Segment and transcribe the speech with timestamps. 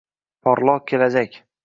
[0.47, 1.39] Porloq kelajak.